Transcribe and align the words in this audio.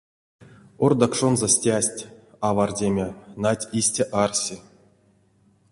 Ордакшонзо 0.85 1.47
стясть... 1.55 2.07
авардеме, 2.47 3.07
нать, 3.43 3.69
истя 3.79 4.03
арси. 4.23 4.55